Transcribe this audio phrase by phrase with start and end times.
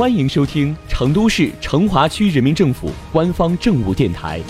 [0.00, 4.40] 欢迎收听成都市成华区人民政府官方政务电台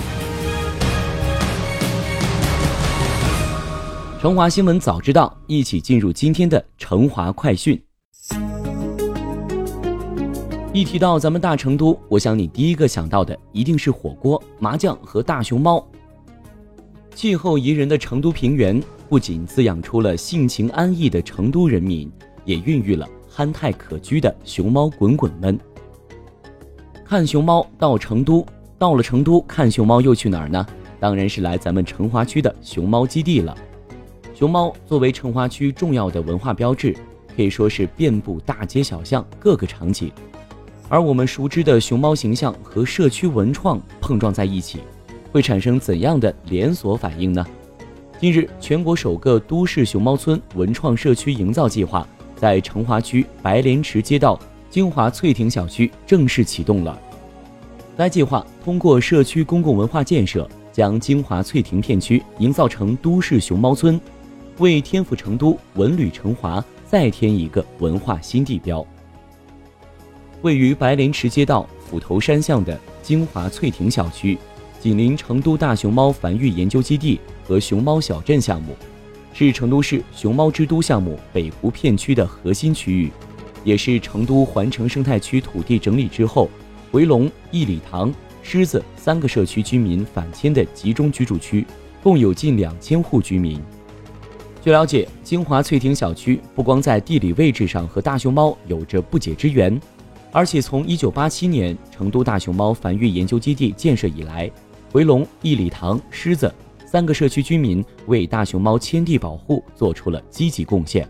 [4.21, 7.77] 《成华新闻早知道》，一起进入今天的成华快讯。
[10.73, 15.85] 一提到咱们大成都，我想你第一个想到的一定是火锅、麻将和大熊猫。
[17.13, 22.09] 气候宜人的成都平原，不仅滋养出了性情安逸的成都人民，
[22.45, 23.05] 也孕育了。
[23.41, 25.59] 憨态可掬的熊猫滚滚们，
[27.07, 28.45] 看熊猫到成都，
[28.79, 30.67] 到了成都看熊猫又去哪儿呢？
[30.99, 33.57] 当然是来咱们成华区的熊猫基地了。
[34.35, 36.95] 熊猫作为成华区重要的文化标志，
[37.35, 40.13] 可以说是遍布大街小巷各个场景。
[40.91, 44.81] 而我们熟知的熊猫形象和社区文创碰撞在一起，
[45.33, 47.43] 会产生怎样的连锁反应呢？
[48.19, 52.07] 近日，全国首个都市熊猫村文创社区营造计划。
[52.41, 54.41] 在成华区白莲池街道
[54.71, 56.99] 金华翠亭小区正式启动了。
[57.99, 64.01] 该计划通过社区公共文化建设，将金华翠亭片区营造成都市熊猫村，
[64.57, 68.83] 为天府成都、文旅成华再添一个文化新地标。
[70.41, 74.39] 位于白莲池街道斧头山巷的金华翠亭小区，
[74.81, 78.75] 紧邻成都大熊猫繁育研究基地和熊猫小镇项目。
[79.47, 83.11] 是成都市熊猫之都项目北湖片区的核心区域，
[83.65, 86.51] 也是成都环城生态区土地整理之后，
[86.93, 91.67] 回龙、一里塘、狮子三个社区居民返迁的集中居住区，
[92.03, 93.59] 共有近两千户居民。
[94.63, 99.81] 据了解，金华翠亭小区不光在地理位置上和大熊猫有着不解之缘，
[100.33, 104.51] 而且从1987年成都大熊猫繁育研究基地建设以来，
[104.93, 106.55] 回龙、一里塘、狮子。
[106.91, 111.09] 三个社区居民为大熊猫迁地保护做出了积极贡献。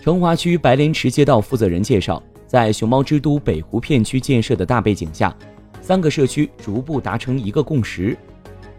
[0.00, 5.32] 成华区白莲池街道负责人介绍，在熊猫之都北湖片区建设的大背景下，
[5.80, 8.18] 三个社区逐步达成一个共识，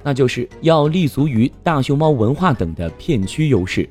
[0.04, 3.88] 那就是要立足于大熊猫文化等的片区优势，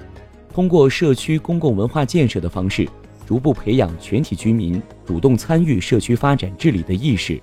[0.53, 2.87] 通过社区公共文化建设的方式，
[3.27, 7.41] 逐步培养全体居民主动参与社区发展治理的意识，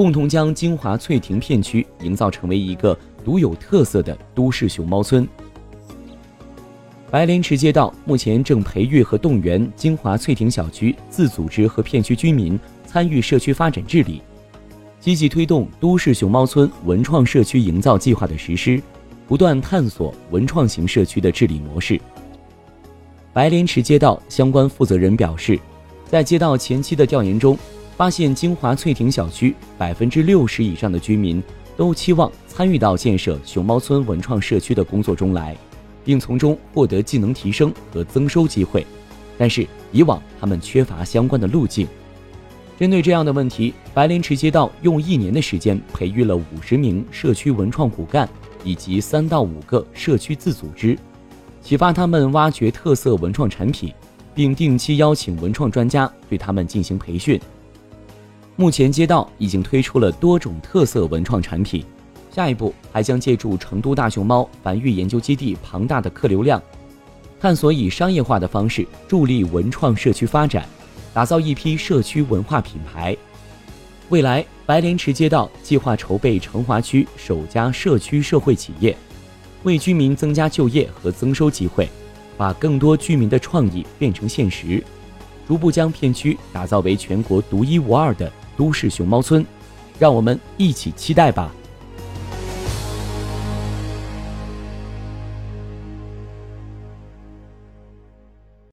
[0.00, 2.98] 共同将金华翠亭片区营造成为一个。
[3.22, 5.28] 独有特色的都市熊猫村，
[7.10, 14.22] 白莲池街道目前正培育和动员金华翠亭小区自组织和片区居民参与社区发展治理，
[15.00, 18.82] 积极推动都市熊猫村文创社区营造计划的实施，
[19.28, 22.00] 不断探索文创型社区的治理模式。
[23.34, 25.60] 白莲池街道相关负责人表示，
[26.06, 27.54] 在街道前期的调研中，
[28.00, 31.42] 发现金华翠亭小区百分之六十以上的居民。
[31.76, 35.54] 都期望参与到建设熊猫村文创社区的工作中来，
[36.02, 38.86] 并从中获得技能提升和增收机会，
[39.36, 41.86] 但是以往他们缺乏相关的路径。
[42.78, 48.26] 针对这样的问题，白莲池街道用一年的时间培育了五十名社区文创骨干
[48.64, 50.98] 以及三到五个社区自组织，
[51.60, 53.92] 启发他们挖掘特色文创产品，
[54.34, 57.38] 并定期邀请文创专家对他们进行培训。
[58.60, 61.82] 目前街道已经推出了多种特色文创产品，
[62.30, 66.62] 下一步还将借助成都大熊猫繁育研究基地庞大的客流量，
[67.40, 70.68] 探索以商业化的方式助力文创社区发展，
[71.14, 73.16] 打造一批社区文化品牌。
[74.10, 78.94] 未来，白莲池街道计划筹备成华区首家社区社会企业，
[79.62, 81.88] 为居民增加就业和增收机会，
[82.36, 84.84] 把更多居民的创意变成现实，
[85.48, 88.30] 逐步将片区打造为全国独一无二的。
[88.60, 89.42] 都市熊猫村，
[89.98, 91.50] 让我们一起期待吧。